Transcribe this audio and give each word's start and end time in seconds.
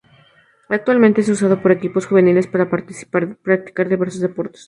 Actualmente 0.67 1.21
es 1.21 1.29
usado 1.29 1.61
por 1.61 1.71
equipos 1.71 2.07
juveniles 2.07 2.47
para 2.47 2.67
practicar 2.71 3.87
diversos 3.87 4.21
deportes. 4.21 4.59